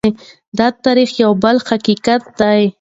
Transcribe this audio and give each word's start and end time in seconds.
دا 0.57 0.67
د 0.75 0.75
تاریخ 0.85 1.09
یو 1.23 1.31
بل 1.43 1.57
حقیقت 1.69 2.21
دی. 2.39 2.61